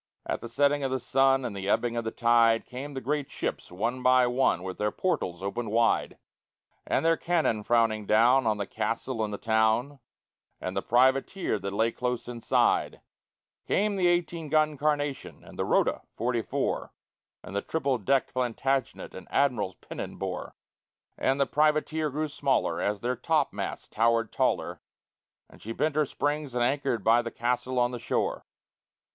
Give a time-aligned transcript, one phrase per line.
[0.25, 3.29] At the setting of the sun and the ebbing of the tide Came the great
[3.29, 6.17] ships one by one, with their portals opened wide,
[6.87, 9.99] And their cannon frowning down on the castle and the town
[10.59, 13.01] And the privateer that lay close inside;
[13.67, 16.91] Came the eighteen gun Carnation, and the Rota, forty four,
[17.43, 20.55] And the triple decked Plantagenet an Admiral's pennon bore:
[21.15, 24.81] And the privateer grew smaller as their topmasts towered taller,
[25.47, 28.45] And she bent her springs and anchored by the castle on the shore.